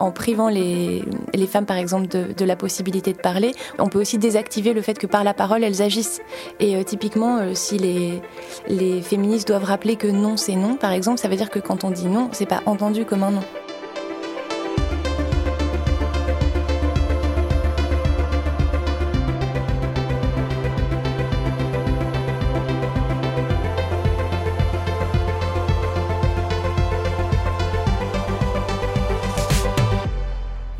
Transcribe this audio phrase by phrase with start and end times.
[0.00, 1.02] En privant les,
[1.34, 4.80] les, femmes, par exemple, de, de, la possibilité de parler, on peut aussi désactiver le
[4.80, 6.20] fait que par la parole, elles agissent.
[6.60, 8.22] Et euh, typiquement, euh, si les,
[8.68, 11.82] les féministes doivent rappeler que non, c'est non, par exemple, ça veut dire que quand
[11.82, 13.44] on dit non, c'est pas entendu comme un non.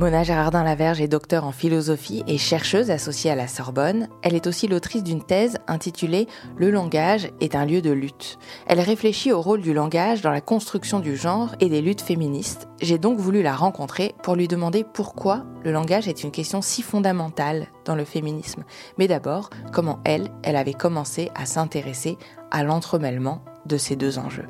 [0.09, 4.09] Mona Gérardin-Laverge est docteur en philosophie et chercheuse associée à la Sorbonne.
[4.23, 8.39] Elle est aussi l'autrice d'une thèse intitulée Le langage est un lieu de lutte.
[8.69, 12.69] Elle réfléchit au rôle du langage dans la construction du genre et des luttes féministes.
[12.81, 16.81] J'ai donc voulu la rencontrer pour lui demander pourquoi le langage est une question si
[16.81, 18.65] fondamentale dans le féminisme.
[18.97, 22.17] Mais d'abord, comment elle, elle avait commencé à s'intéresser
[22.50, 24.48] à l'entremêlement de ces deux enjeux.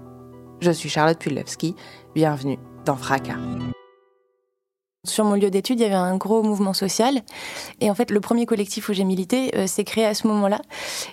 [0.61, 1.75] Je suis Charlotte Pudlewski,
[2.15, 3.39] bienvenue dans Fracas.
[5.07, 7.21] Sur mon lieu d'étude, il y avait un gros mouvement social.
[7.81, 10.61] Et en fait, le premier collectif où j'ai milité euh, s'est créé à ce moment-là.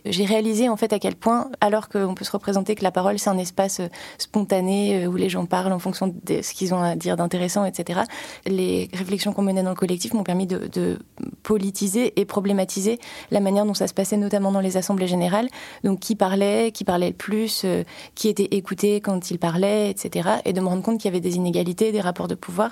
[0.06, 3.20] J'ai réalisé en fait à quel point, alors qu'on peut se représenter que la parole,
[3.20, 6.74] c'est un espace euh, spontané euh, où les gens parlent en fonction de ce qu'ils
[6.74, 8.02] ont à dire d'intéressant, etc.
[8.48, 10.98] Les réflexions qu'on menait dans le collectif m'ont permis de, de,
[11.44, 15.48] politiser et problématiser la manière dont ça se passait, notamment dans les assemblées générales.
[15.84, 17.68] Donc, qui parlait, qui parlait le plus,
[18.16, 20.30] qui était écouté quand il parlait, etc.
[20.44, 22.72] Et de me rendre compte qu'il y avait des inégalités, des rapports de pouvoir.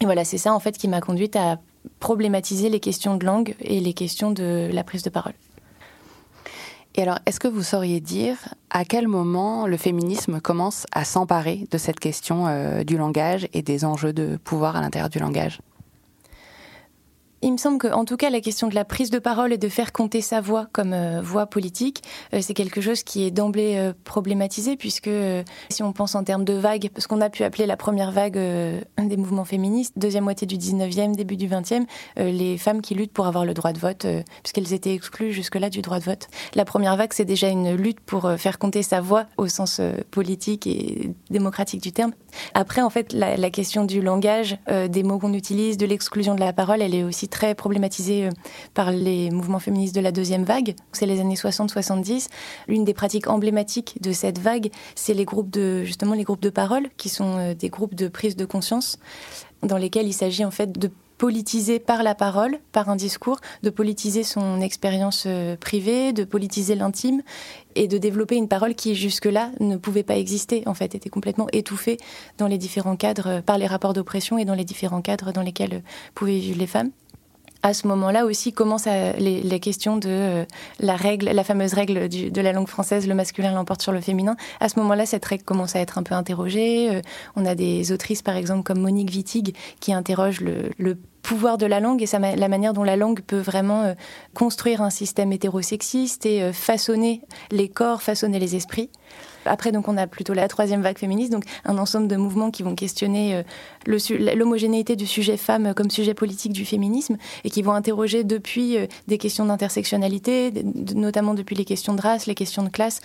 [0.00, 1.60] Et voilà, c'est ça en fait qui m'a conduite à
[2.00, 5.34] problématiser les questions de langue et les questions de la prise de parole.
[6.96, 8.36] Et alors, est-ce que vous sauriez dire
[8.68, 13.62] à quel moment le féminisme commence à s'emparer de cette question euh, du langage et
[13.62, 15.60] des enjeux de pouvoir à l'intérieur du langage?
[17.44, 19.68] Il me semble qu'en tout cas, la question de la prise de parole et de
[19.68, 23.76] faire compter sa voix comme euh, voix politique, euh, c'est quelque chose qui est d'emblée
[23.76, 25.10] euh, problématisé, puisque
[25.68, 28.34] si on pense en termes de vagues, ce qu'on a pu appeler la première vague
[28.34, 31.84] des mouvements féministes, deuxième moitié du 19e, début du 20e,
[32.16, 34.06] les femmes qui luttent pour avoir le droit de vote,
[34.42, 36.28] puisqu'elles étaient exclues jusque-là du droit de vote.
[36.54, 40.66] La première vague, c'est déjà une lutte pour faire compter sa voix au sens politique
[40.66, 42.12] et démocratique du terme.
[42.54, 44.56] Après, en fait, la, la question du langage,
[44.88, 48.30] des mots qu'on utilise, de l'exclusion de la parole, elle est aussi très problématisée euh,
[48.74, 50.76] par les mouvements féministes de la deuxième vague.
[50.92, 52.28] C'est les années 60-70.
[52.68, 56.50] L'une des pratiques emblématiques de cette vague, c'est les groupes de, justement, les groupes de
[56.50, 58.98] parole, qui sont euh, des groupes de prise de conscience,
[59.62, 63.70] dans lesquels il s'agit en fait de politiser par la parole, par un discours, de
[63.70, 67.22] politiser son expérience euh, privée, de politiser l'intime
[67.74, 71.48] et de développer une parole qui jusque-là ne pouvait pas exister, en fait, était complètement
[71.52, 71.96] étouffée
[72.38, 75.82] dans les différents cadres, par les rapports d'oppression et dans les différents cadres dans lesquels
[76.14, 76.90] pouvaient vivre les femmes
[77.64, 78.86] à ce moment-là aussi commencent
[79.18, 80.44] les, questions de euh,
[80.80, 84.36] la règle, la fameuse règle de la langue française, le masculin l'emporte sur le féminin.
[84.60, 86.94] À ce moment-là, cette règle commence à être un peu interrogée.
[86.94, 87.00] Euh,
[87.36, 91.64] on a des autrices, par exemple, comme Monique Wittig, qui interrogent le, le pouvoir de
[91.64, 93.94] la langue et la manière dont la langue peut vraiment euh,
[94.34, 98.90] construire un système hétérosexiste et façonner les corps, façonner les esprits.
[99.46, 102.62] Après, donc, on a plutôt la troisième vague féministe, donc un ensemble de mouvements qui
[102.62, 107.72] vont questionner euh, l'homogénéité du sujet femme comme sujet politique du féminisme et qui vont
[107.72, 110.52] interroger depuis euh, des questions d'intersectionnalité,
[110.94, 113.00] notamment depuis les questions de race, les questions de classe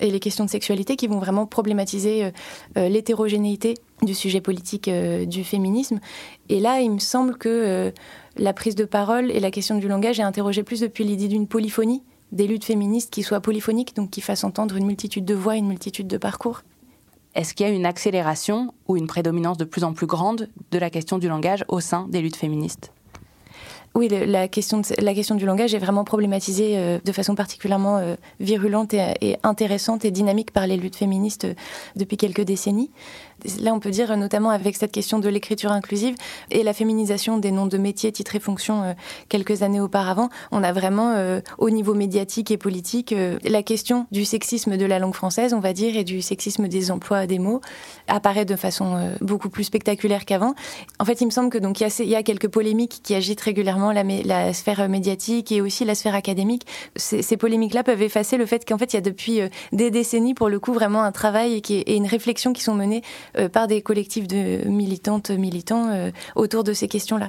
[0.00, 2.32] et les questions de sexualité qui vont vraiment problématiser
[2.76, 6.00] euh, l'hétérogénéité du sujet politique du féminisme.
[6.48, 7.92] Et là, il me semble que
[8.36, 11.46] la prise de parole et la question du langage est interrogée plus depuis l'idée d'une
[11.46, 12.02] polyphonie
[12.32, 15.68] des luttes féministes qui soient polyphoniques, donc qui fassent entendre une multitude de voix, une
[15.68, 16.62] multitude de parcours.
[17.34, 20.78] Est-ce qu'il y a une accélération ou une prédominance de plus en plus grande de
[20.78, 22.92] la question du langage au sein des luttes féministes?
[23.94, 28.14] Oui, la question, la question du langage est vraiment problématisée euh, de façon particulièrement euh,
[28.40, 31.54] virulente et, intéressante et dynamique par les luttes féministes euh,
[31.94, 32.90] depuis quelques décennies.
[33.60, 36.14] Là, on peut dire notamment avec cette question de l'écriture inclusive
[36.50, 38.92] et la féminisation des noms de métiers, titres et fonctions euh,
[39.28, 44.06] quelques années auparavant, on a vraiment euh, au niveau médiatique et politique euh, la question
[44.12, 47.38] du sexisme de la langue française, on va dire, et du sexisme des emplois des
[47.38, 47.60] mots
[48.08, 50.54] apparaît de façon beaucoup plus spectaculaire qu'avant.
[50.98, 53.92] En fait, il me semble que donc il y, a, quelques polémiques qui agitent régulièrement
[53.92, 56.66] la, sphère médiatique et aussi la sphère académique.
[56.96, 59.40] Ces, polémiques-là peuvent effacer le fait qu'en fait, il y a depuis
[59.72, 63.02] des décennies, pour le coup, vraiment un travail et, et une réflexion qui sont menées
[63.52, 67.28] par des collectifs de militantes, militants autour de ces questions-là.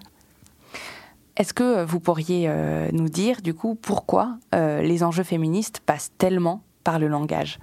[1.37, 2.49] Est-ce que vous pourriez
[2.91, 7.59] nous dire, du coup, pourquoi les enjeux féministes passent tellement par le langage?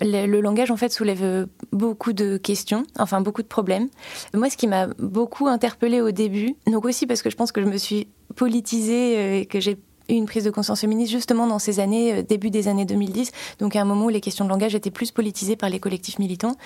[0.00, 3.88] Le, langage en fait soulève beaucoup de questions, enfin beaucoup de problèmes.
[4.34, 7.62] Moi, ce qui m'a beaucoup interpellée au début, donc aussi parce que je pense que
[7.62, 9.78] je me suis politisée euh, et que j'ai
[10.08, 13.76] une prise de conscience féministe justement dans ces années, euh, début des années 2010, donc
[13.76, 16.56] à un moment où les questions de langage étaient plus politisées par les collectifs militants.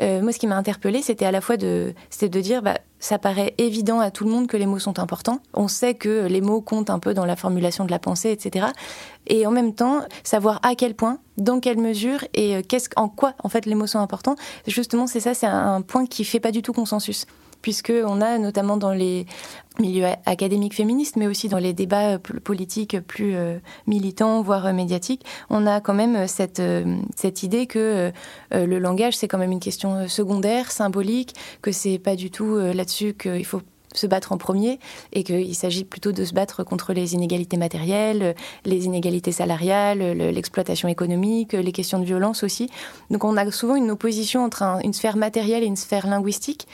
[0.00, 2.78] Euh, moi, ce qui m'a interpellée, c'était à la fois de, c'était de dire, bah,
[3.00, 5.40] ça paraît évident à tout le monde que les mots sont importants.
[5.54, 8.66] On sait que les mots comptent un peu dans la formulation de la pensée, etc.
[9.26, 13.08] Et en même temps, savoir à quel point, dans quelle mesure et euh, qu'est-ce, en
[13.08, 14.36] quoi en fait les mots sont importants.
[14.66, 17.26] Justement, c'est ça, c'est un point qui fait pas du tout consensus
[17.62, 19.26] puisqu'on a notamment dans les
[19.78, 24.72] milieux académiques féministes, mais aussi dans les débats euh, politiques plus euh, militants, voire euh,
[24.72, 26.58] médiatiques, on a quand même cette,
[27.42, 28.12] idée que
[28.50, 33.14] le langage, c'est quand même une question secondaire, symbolique, que c'est pas du tout là-dessus
[33.14, 33.62] qu'il faut
[33.94, 34.78] se battre en premier
[35.12, 38.34] et qu'il s'agit plutôt de se battre contre les inégalités matérielles,
[38.64, 42.70] les inégalités salariales, l'exploitation économique, les questions de violence aussi.
[43.10, 46.66] Donc on a souvent une opposition entre une sphère matérielle et une sphère linguistique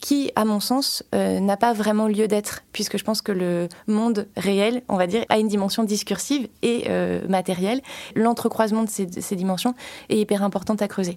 [0.00, 3.68] qui, à mon sens, euh, n'a pas vraiment lieu d'être, puisque je pense que le
[3.86, 7.82] monde réel, on va dire, a une dimension discursive et euh, matérielle.
[8.14, 9.74] L'entrecroisement de ces, dimensions
[10.08, 11.14] est hyper importante à creuser.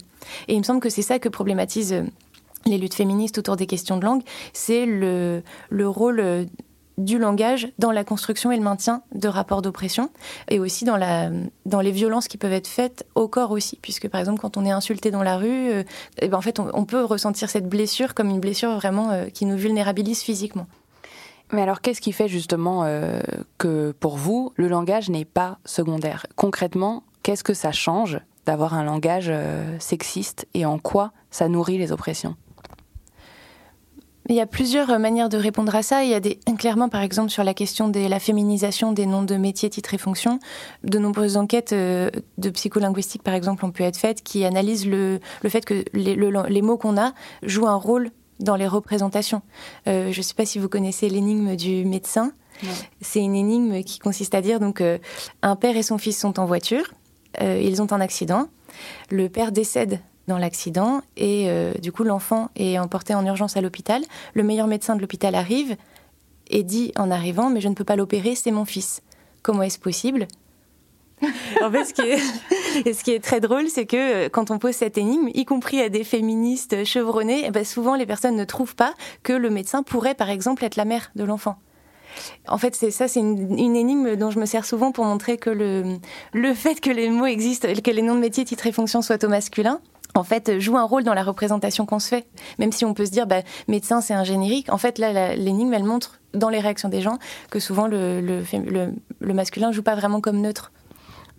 [0.48, 2.04] Et il me semble que c'est ça que problématise euh,
[2.66, 6.48] les luttes féministes autour des questions de langue, c'est le, le rôle
[6.98, 10.10] du langage dans la construction et le maintien de rapports d'oppression
[10.50, 11.30] et aussi dans, la,
[11.66, 13.80] dans les violences qui peuvent être faites au corps aussi.
[13.82, 15.84] Puisque par exemple quand on est insulté dans la rue euh,
[16.20, 19.46] eh ben en fait on, peut ressentir cette blessure comme une blessure vraiment euh, qui
[19.46, 20.68] nous vulnérabilise physiquement.
[21.52, 22.88] Mais alors qu'est-ce qui fait justement
[23.60, 26.26] que pour vous le langage n'est pas secondaire?
[26.36, 29.32] Concrètement, qu'est-ce que ça change d'avoir un langage
[29.78, 32.36] sexiste et en quoi ça nourrit les oppressions?
[34.30, 36.04] Il y a plusieurs euh, manières de répondre à ça.
[36.04, 39.24] Il y a des, clairement, par exemple, sur la question de la féminisation des noms
[39.24, 40.40] de métiers, titres et fonctions.
[40.84, 45.20] De nombreuses enquêtes euh, de psycholinguistique, par exemple, ont pu être faites qui analysent le,
[45.42, 49.42] le fait que les, les mots qu'on a jouent un rôle dans les représentations.
[49.88, 52.32] Euh, je ne sais pas si vous connaissez l'énigme du médecin.
[53.02, 54.82] C'est une énigme qui consiste à dire donc
[55.42, 56.94] un père et son fils sont en voiture,
[57.42, 58.48] ils ont un accident,
[59.10, 63.62] le père décède dans l'accident et euh, du coup l'enfant est emporté en urgence à
[63.62, 64.02] l'hôpital.
[64.34, 65.76] Le meilleur médecin de l'hôpital arrive
[66.48, 69.02] et dit en arrivant mais je ne peux pas l'opérer, c'est mon fils.
[69.42, 70.28] Comment est-ce possible?
[71.62, 75.30] En fait, ce qui, est, très drôle, c'est que euh, quand on pose cette énigme,
[75.34, 79.34] y compris à des féministes chevronnés, eh ben souvent les personnes ne trouvent pas que
[79.34, 81.56] le médecin pourrait, par exemple, être la mère de l'enfant.
[82.48, 85.50] En fait, ça, c'est une, une, énigme dont je me sers souvent pour montrer que
[85.50, 85.98] le,
[86.34, 89.24] le fait que les mots existent, que les noms de métiers, titres et fonctions soient
[89.24, 89.80] au masculin,
[90.16, 92.26] en fait, joue un rôle dans la représentation qu'on se fait.
[92.60, 94.72] Même si on peut se dire, bah, médecin, c'est un générique.
[94.72, 97.18] En fait, là, l'énigme, elle montre dans les réactions des gens
[97.50, 100.72] que souvent le, le, le, le masculin joue pas vraiment comme neutre.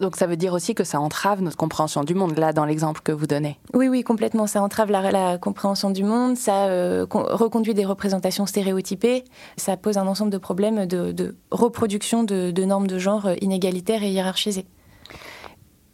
[0.01, 3.01] Donc ça veut dire aussi que ça entrave notre compréhension du monde, là, dans l'exemple
[3.03, 3.61] que vous donnez.
[3.75, 4.49] Oui, oui, complètement.
[4.49, 9.23] Ça entrave la, la compréhension du monde, ça euh, reconduit des représentations stéréotypées,
[9.57, 14.03] ça pose un ensemble de problèmes de, de reproduction de, de normes de genre inégalitaires
[14.03, 14.67] et hiérarchisées.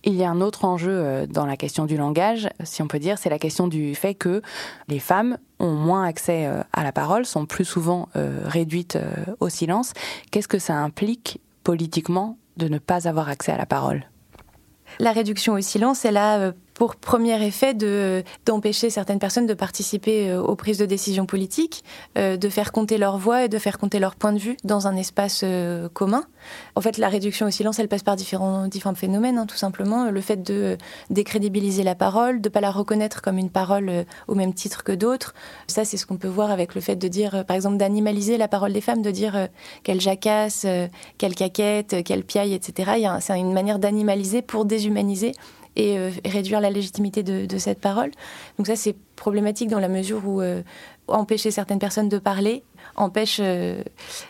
[0.05, 2.99] Il y a un autre enjeu euh, dans la question du langage, si on peut
[2.99, 4.41] dire, c'est la question du fait que
[4.89, 8.99] les femmes ont moins accès euh, à la parole, sont plus souvent euh, réduites
[9.41, 9.93] au silence.
[10.31, 14.05] Qu'est-ce que ça implique politiquement de ne pas avoir accès à la parole?
[14.99, 20.31] La réduction au silence, elle a pour premier effet de d'empêcher certaines personnes de participer
[20.31, 21.85] euh, aux prises de décision politiques,
[22.17, 24.87] euh, de faire compter leur voix et de faire compter leur point de vue dans
[24.87, 26.25] un espace euh, commun.
[26.77, 30.11] En fait, la réduction au silence, elle passe par différents, différents phénomènes, hein, tout simplement.
[30.11, 30.79] Le fait de
[31.11, 34.93] décrédibiliser la parole, de ne pas la reconnaître comme une parole au même titre que
[34.93, 35.35] d'autres.
[35.67, 38.49] Ça, c'est ce qu'on peut voir avec le fait de dire, par exemple, d'animaliser la
[38.49, 39.49] parole des femmes, de dire
[39.83, 40.67] qu'elles jacassent,
[41.19, 42.93] qu'elles caquettent, qu'elles piaillent, etc.
[43.21, 45.33] C'est une manière d'animaliser pour déshumaniser
[45.77, 48.11] et euh, réduire la légitimité de, cette parole.
[48.59, 50.63] Donc ça, c'est problématique dans la mesure où euh,
[51.09, 52.63] empêcher certaines personnes de parler
[52.97, 53.83] empêche, euh,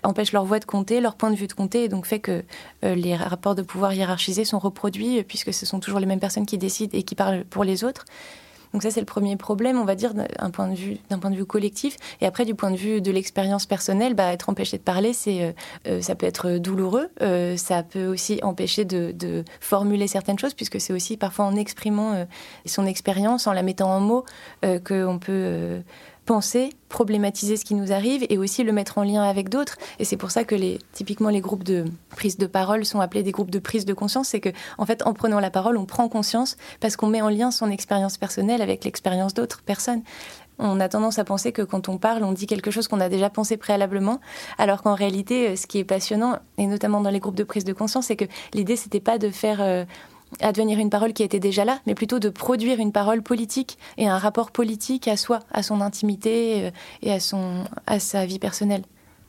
[0.02, 2.44] empêche leur voix de compter, leur point de vue de compter, et donc fait que
[2.82, 6.58] les rapports de pouvoir hiérarchisés sont reproduits, puisque ce sont toujours les mêmes personnes qui
[6.58, 8.04] décident et qui parlent pour les autres.
[8.72, 11.30] Donc ça, c'est le premier problème, on va dire, d'un point de vue, d'un point
[11.30, 11.96] de vue collectif.
[12.20, 15.42] Et après, du point de vue de l'expérience personnelle, bah, être empêché de parler, c'est,
[15.42, 15.52] euh,
[15.88, 17.08] euh, ça peut être douloureux.
[17.22, 21.56] Euh, ça peut aussi empêcher de, de, formuler certaines choses, puisque c'est aussi parfois en
[21.56, 22.26] exprimant
[22.66, 24.24] son expérience, en la mettant en mots,
[24.62, 25.82] qu'on peut
[26.30, 29.76] penser, problématiser ce qui nous arrive et aussi le mettre en lien avec d'autres.
[29.98, 33.24] Et c'est pour ça que les, typiquement les groupes de prise de parole sont appelés
[33.24, 34.28] des groupes de prise de conscience.
[34.28, 37.30] C'est que, en fait, en prenant la parole, on prend conscience parce qu'on met en
[37.30, 40.02] lien son expérience personnelle avec l'expérience d'autres personnes.
[40.60, 43.08] On a tendance à penser que quand on parle, on dit quelque chose qu'on a
[43.08, 44.20] déjà pensé préalablement,
[44.56, 47.64] alors qu'en réalité, euh, ce qui est passionnant, et notamment dans les groupes de prise
[47.64, 49.84] de conscience, c'est que l'idée, c'était pas de faire euh,
[50.40, 54.08] advenir une parole qui était déjà là, mais plutôt de produire une parole politique et
[54.08, 56.70] un rapport politique à soi, à son intimité euh,
[57.02, 58.82] et à, son, à sa vie personnelle.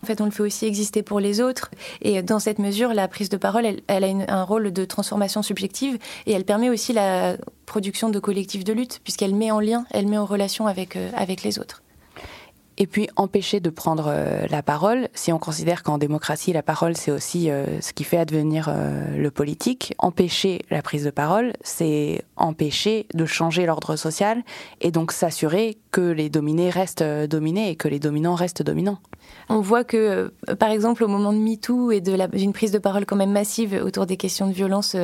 [0.03, 1.69] En fait, on le fait aussi exister pour les autres.
[2.01, 5.99] Et dans cette mesure, la prise de parole, elle, a un rôle de transformation subjective
[6.25, 10.07] et elle permet aussi la production de collectifs de lutte, puisqu'elle met en lien, elle
[10.07, 11.83] met en relation avec, euh, avec les autres.
[12.81, 16.97] Et puis empêcher de prendre euh, la parole, si on considère qu'en démocratie, la parole,
[16.97, 21.53] c'est aussi euh, ce qui fait advenir euh, le politique, empêcher la prise de parole,
[21.61, 24.41] c'est empêcher de changer l'ordre social
[24.79, 28.97] et donc s'assurer que les dominés restent dominés et que les dominants restent dominants.
[29.49, 33.15] On voit que, par exemple, au moment de MeToo et d'une prise de parole quand
[33.15, 34.95] même massive autour des questions de violence,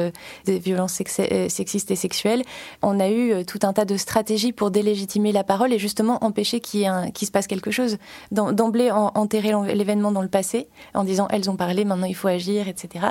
[0.45, 2.41] des violences sexistes et sexuelles,
[2.81, 6.61] on a eu tout un tas de stratégies pour délégitimer la parole et justement empêcher
[6.61, 7.97] qu'il se passe quelque chose.
[8.31, 12.67] D'emblée, enterrer l'événement dans le passé, en disant elles ont parlé, maintenant il faut agir,
[12.67, 13.07] etc.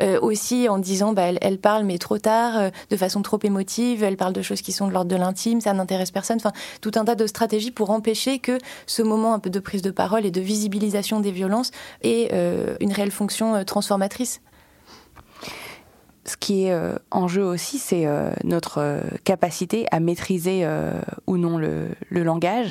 [0.00, 4.02] Euh, aussi en disant bah, elles, parlent, mais trop tard, euh, de façon trop émotive,
[4.02, 6.36] elles parlent de choses qui sont de l'ordre de l'intime, ça n'intéresse personne.
[6.36, 9.82] Enfin, tout un tas de stratégies pour empêcher que ce moment un peu de prise
[9.82, 11.70] de parole et de visibilisation des violences
[12.02, 14.40] ait euh, une réelle fonction transformatrice
[16.28, 20.66] ce qui est euh, en jeu aussi, c'est euh, notre euh, capacité à maîtriser
[21.26, 22.70] ou non le, langage,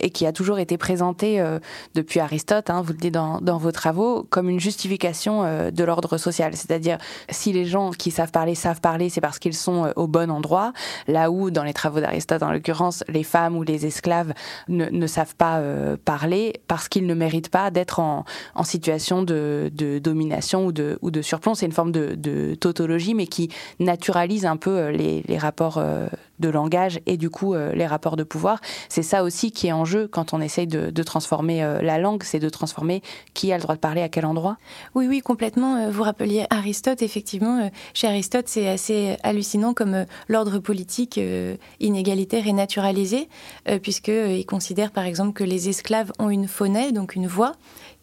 [0.00, 1.44] et qui a toujours été présenté
[1.94, 6.16] depuis Aristote, hein, vous le dites dans, dans, vos travaux, comme une justification de l'ordre
[6.18, 6.56] social.
[6.56, 10.30] C'est-à-dire, si les gens qui savent parler savent parler, c'est parce qu'ils sont au bon
[10.30, 10.72] endroit,
[11.06, 14.32] là où, dans les travaux d'Aristote, en l'occurrence, les femmes ou les esclaves
[14.68, 15.62] ne, ne savent pas
[16.04, 20.98] parler parce qu'ils ne méritent pas d'être en, en, situation de, de, domination ou de,
[21.02, 21.54] ou de surplomb.
[21.54, 22.56] C'est une forme de, de
[23.14, 26.06] mais qui naturalise un peu euh, les, rapports euh,
[26.38, 28.60] de langage et du coup euh, les rapports de pouvoir.
[28.88, 32.38] C'est ça aussi qui est en jeu quand on essaye de, transformer la langue, c'est
[32.38, 34.58] de transformer qui a le droit de parler à quel endroit.
[34.94, 35.90] Oui, oui, complètement.
[35.90, 37.70] Vous rappeliez Aristote, effectivement.
[37.94, 41.18] Chez Aristote, c'est assez hallucinant comme l'ordre politique
[41.80, 43.28] inégalitaire et naturalisé,
[43.82, 47.54] puisqu'il considère par exemple que les esclaves ont une phonèse, donc une voix,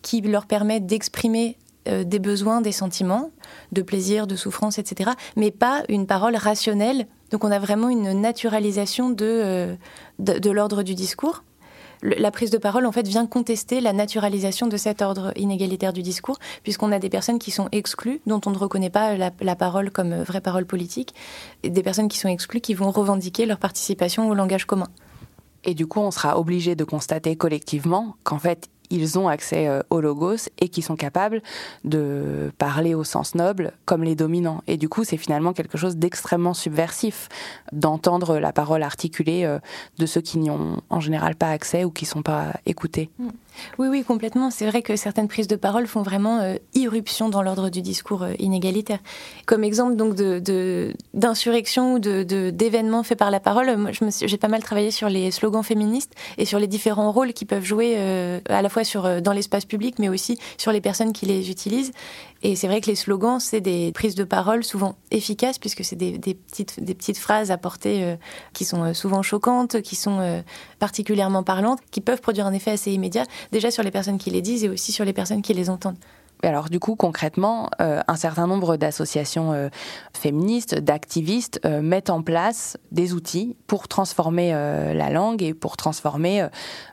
[0.01, 1.55] qui leur permet d'exprimer
[1.87, 3.31] euh, des besoins, des sentiments,
[3.71, 7.07] de plaisir, de souffrance, etc., mais pas une parole rationnelle.
[7.31, 9.75] Donc on a vraiment une naturalisation de, euh,
[10.19, 11.43] de, l'ordre du discours.
[12.01, 16.03] la prise de parole, en fait, vient contester la naturalisation de cet ordre inégalitaire du
[16.03, 19.55] discours, puisqu'on a des personnes qui sont exclues, dont on ne reconnaît pas la, la,
[19.55, 21.15] parole comme vraie parole politique,
[21.63, 24.89] et des personnes qui sont exclues qui vont revendiquer leur participation au langage commun.
[25.63, 29.81] Et du coup, on sera obligé de constater collectivement qu'en fait, ils ont accès euh,
[29.89, 31.41] au logos et qui sont capables
[31.83, 34.61] de parler au sens noble comme les dominants.
[34.67, 37.29] Et du coup, c'est finalement quelque chose d'extrêmement subversif
[37.71, 39.59] d'entendre la parole articulée euh,
[39.97, 43.09] de ceux qui n'y ont en général pas accès ou qui ne sont pas écoutés.
[43.19, 43.29] Mm.
[43.77, 44.49] Oui, oui, complètement.
[44.49, 48.25] C'est vrai que certaines prises de parole font vraiment euh, irruption dans l'ordre du discours
[48.39, 48.99] inégalitaire.
[49.45, 54.47] Comme exemple donc de d'insurrection ou de d'événements faits par la parole, moi, j'ai pas
[54.47, 57.97] mal travaillé sur les slogans féministes et sur les différents rôles qu'ils peuvent jouer
[58.49, 61.49] à la fois sur, euh, dans l'espace public, mais aussi sur les personnes qui les
[61.49, 61.91] utilisent.
[62.49, 65.97] Et c'est vrai que les slogans, c'est des prises de parole souvent efficaces, puisque c'est
[65.97, 68.15] des, petites, des petites phrases apportées euh,
[68.53, 70.41] qui sont euh, souvent choquantes, qui sont
[70.79, 74.41] particulièrement parlantes, qui peuvent produire un effet assez immédiat, déjà sur les personnes qui les
[74.41, 75.97] disent et aussi sur les personnes qui les entendent
[76.43, 79.69] alors du coup, concrètement, euh, un certain nombre d'associations euh,
[80.13, 86.47] féministes, d'activistes euh, mettent en place des outils pour transformer la langue et pour transformer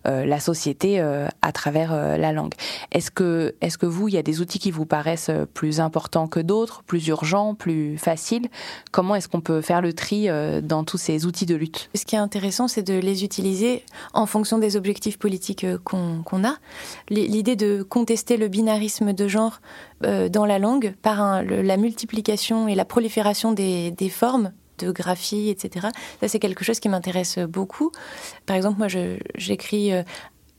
[0.05, 2.55] la société à travers la langue.
[2.93, 6.27] Est-ce que, est-ce que vous, il y a des outils qui vous paraissent plus importants
[6.27, 8.49] que d'autres, plus urgents, plus faciles?
[8.91, 10.29] Comment est-ce qu'on peut faire le tri
[10.63, 11.91] dans tous ces outils de lutte?
[11.95, 16.57] Ce qui est intéressant, c'est de les utiliser en fonction des objectifs politiques qu'on a.
[17.09, 19.29] L'idée de contester le binarisme de
[20.05, 25.89] euh, dans la langue par la multiplication et la prolifération des, formes de graphie, etc.
[26.21, 27.91] Ça, c'est quelque chose qui m'intéresse beaucoup.
[28.47, 28.89] Par exemple, moi,
[29.37, 30.03] j'écris euh,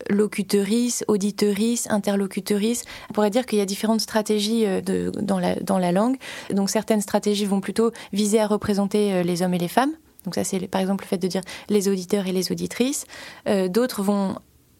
[0.09, 2.83] locuteurice, auditeurice, interlocuteurice.
[3.09, 6.17] On pourrait dire qu'il y a différentes stratégies euh, dans, la, langue.
[6.51, 9.91] Donc certaines stratégies vont plutôt viser à représenter les hommes et les femmes.
[10.23, 13.05] Donc ça, c'est par exemple le fait de dire les auditeurs et les auditrices.
[13.45, 14.35] D'autres vont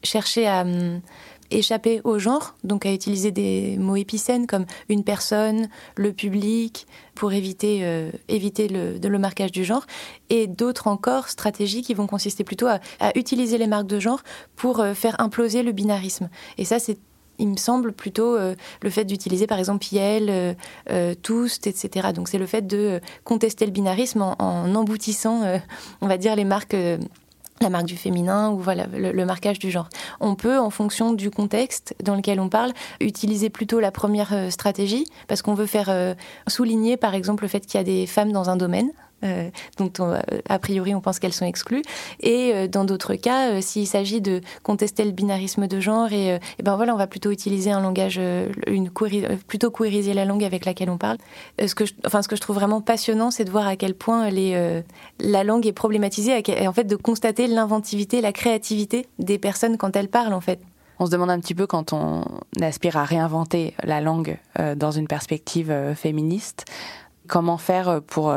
[0.06, 1.02] chercher à, hum,
[1.52, 7.34] échapper au genre, donc à utiliser des mots épicènes comme une personne, le public, pour
[7.34, 9.86] éviter, euh, éviter le, le, marquage du genre,
[10.30, 12.80] et d'autres encore stratégies qui vont consister plutôt à,
[13.16, 14.22] utiliser les marques de genre
[14.56, 16.30] pour euh, faire imploser le binarisme.
[16.58, 16.98] Et ça, c'est
[17.38, 20.56] il me semble plutôt euh, le fait d'utiliser par exemple Yel,
[21.22, 22.14] tous, etc.
[22.16, 26.78] Donc c'est le fait de contester le binarisme en, en on va dire, les marques
[27.62, 29.88] la marque du féminin ou voilà le, marquage du genre.
[30.20, 34.50] On peut, en fonction du contexte dans lequel on parle, utiliser plutôt la première euh,
[34.50, 36.14] stratégie parce qu'on veut faire euh,
[36.48, 38.92] souligner, par exemple, le fait qu'il y a des femmes dans un domaine
[39.24, 40.20] euh, dont euh,
[40.50, 41.84] a priori on pense qu'elles sont exclues.
[42.20, 46.76] Et euh, dans d'autres cas, s'il s'agit de contester le binarisme de genre, et, ben
[46.76, 48.20] voilà, on va plutôt utiliser un langage,
[48.68, 48.90] une
[49.48, 51.18] plutôt queeriser la langue avec laquelle on parle.
[51.66, 53.96] ce que, je, enfin, ce que je trouve vraiment passionnant, c'est de voir à quel
[53.96, 59.78] point la langue est problématisée, et en fait de constater l'inventivité, la créativité des personnes
[59.78, 60.60] quand elles parlent en fait.
[61.00, 62.24] On se demande un petit peu quand on
[62.62, 64.38] aspire à réinventer la langue
[64.76, 66.66] dans une perspective féministe,
[67.28, 68.34] comment faire pour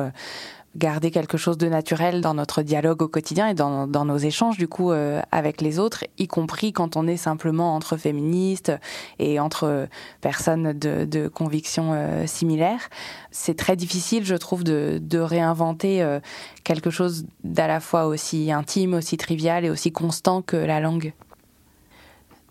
[0.79, 4.69] garder quelque chose de naturel dans notre dialogue au quotidien et dans, nos échanges du
[4.69, 8.73] coup euh, avec les autres, y compris quand on est simplement entre féministes
[9.19, 9.89] et entre
[10.21, 12.89] personnes de, convictions euh, similaires.
[13.31, 16.21] C'est très difficile, je trouve, de, réinventer euh,
[16.65, 21.13] quelque chose d'à la fois aussi intime, aussi trivial et aussi constant que la langue.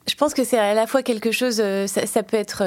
[0.07, 2.63] Je pense que c'est à la fois quelque chose, ça peut être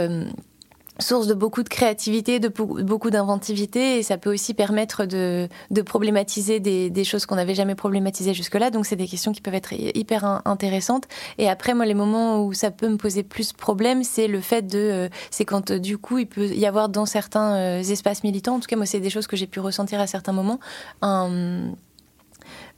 [1.00, 5.48] source de beaucoup de créativité, de beaucoup d'inventivité, et ça peut aussi permettre de,
[5.84, 8.70] problématiser des, choses qu'on n'avait jamais problématisées jusque-là.
[8.70, 11.04] Donc c'est des questions qui peuvent être hyper intéressantes.
[11.38, 14.66] Et après, moi, les moments où ça peut me poser plus problème, c'est le fait
[14.66, 18.22] de, euh, c'est quand euh, du coup il peut y avoir dans certains euh, espaces
[18.24, 20.60] militants, en tout cas moi c'est des choses que j'ai pu ressentir à certains moments,
[21.02, 21.72] un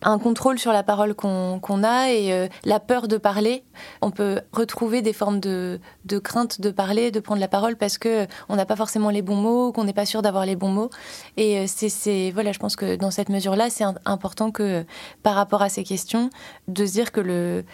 [0.02, 3.64] un contrôle sur la parole qu'on a et euh, la peur de parler.
[4.00, 5.80] On peut retrouver des formes de,
[6.22, 9.36] crainte de parler, de prendre la parole parce que on n'a pas forcément les bons
[9.36, 10.90] mots, qu'on n'est pas sûr d'avoir les bons mots.
[11.36, 14.84] Et euh, c'est voilà, je pense que dans cette mesure-là, c'est important que
[15.22, 16.30] par rapport à ces questions,
[16.68, 17.64] de se dire que le,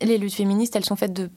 [0.00, 1.30] les luttes féministes, elles sont faites de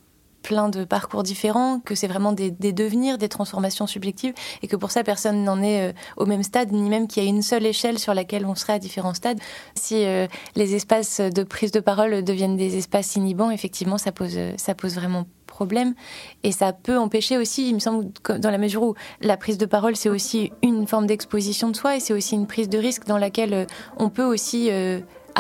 [0.48, 4.92] plein de parcours différents, que c'est vraiment des, devenirs, des transformations subjectives, et que pour
[4.92, 7.66] ça, personne n'en est euh, au même stade, ni même qu'il y a une seule
[7.66, 9.40] échelle sur laquelle on serait à différents stades.
[9.76, 10.26] Si euh,
[10.56, 14.96] les espaces de prise de parole deviennent des espaces inhibants, effectivement, ça pose, ça pose
[14.96, 15.96] vraiment problème.
[16.44, 18.08] Et ça peut empêcher aussi, il me semble,
[18.40, 21.98] dans la mesure où la prise de parole, c'est aussi une forme d'exposition de soi,
[21.98, 23.66] et c'est aussi une prise de risque dans laquelle euh,
[23.98, 24.70] on peut aussi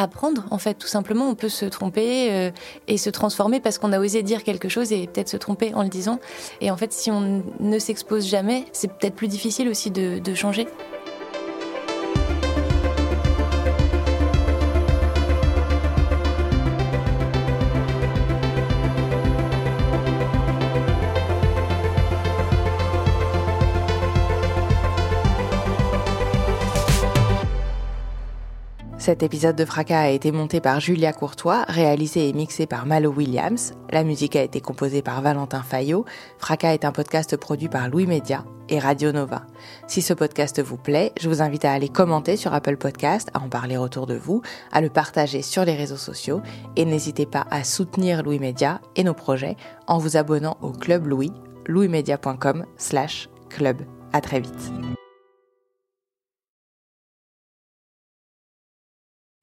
[0.01, 1.29] apprendre, en fait, tout simplement.
[1.29, 2.51] On peut se tromper euh,
[2.87, 5.83] et se transformer parce qu'on a osé dire quelque chose et peut-être se tromper en
[5.83, 6.19] le disant.
[6.61, 10.67] Et en fait, si on ne s'expose jamais, c'est peut-être plus difficile aussi de changer.
[29.07, 33.09] Cet épisode de Fracas a été monté par Julia Courtois, réalisé et mixé par Malo
[33.09, 33.71] Williams.
[33.89, 36.03] La musique a été composée par Valentin Fayot.
[36.39, 39.43] Fracas est un podcast produit par Louis Média et Radio Nova.
[39.87, 43.39] Si ce podcast vous plaît, je vous invite à aller commenter sur Apple Podcast, à
[43.39, 44.41] en parler autour de vous,
[44.73, 46.41] à le partager sur les réseaux sociaux
[46.75, 49.55] et n'hésitez pas à soutenir Louis Média et nos projets
[49.87, 51.31] en vous abonnant au Club Louis,
[51.65, 53.83] louismedia.com slash club.
[54.11, 54.69] À très vite.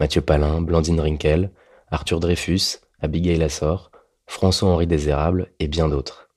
[0.00, 1.50] Mathieu Palin, Blandine Rinkel,
[1.90, 3.90] Arthur Dreyfus, Abigail Assor,
[4.26, 6.28] François-Henri Désérable et bien d'autres.